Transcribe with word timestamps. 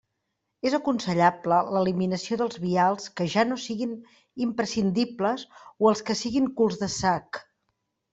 És 0.67 0.75
aconsellable 0.75 1.57
l'eliminació 1.73 2.37
dels 2.41 2.57
vials 2.63 3.05
que 3.21 3.27
ja 3.33 3.43
no 3.49 3.57
siguin 3.65 3.91
imprescindibles 4.47 5.45
o 5.59 5.91
els 5.93 6.03
que 6.09 6.17
siguin 6.23 6.49
culs 6.63 6.81
de 6.85 6.91
sac. 6.95 7.41